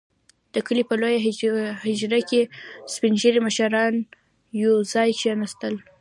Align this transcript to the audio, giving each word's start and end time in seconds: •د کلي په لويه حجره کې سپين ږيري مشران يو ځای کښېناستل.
•د 0.53 0.55
کلي 0.67 0.83
په 0.89 0.93
لويه 1.01 1.19
حجره 1.85 2.19
کې 2.29 2.41
سپين 2.93 3.13
ږيري 3.21 3.39
مشران 3.47 3.93
يو 4.63 4.73
ځای 4.93 5.09
کښېناستل. 5.19 5.73